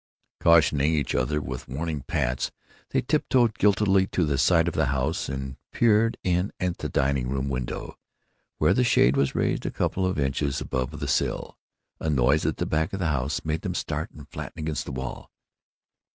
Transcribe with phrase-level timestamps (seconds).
[0.39, 2.49] Cautioning each other with warning pats,
[2.89, 7.29] they tiptoed guiltily to the side of the house and peered in at the dining
[7.29, 7.99] room window,
[8.57, 11.55] where the shade was raised a couple of inches above the sill.
[11.99, 14.91] A noise at the back of the house made them start and flatten against the
[14.91, 15.29] wall.